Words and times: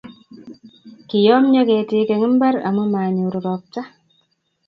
Kiyamyo 1.07 1.61
ketik 1.69 2.09
eng 2.13 2.25
mbar 2.35 2.55
amu 2.67 2.83
manyor 2.93 3.33
ropta 3.45 3.81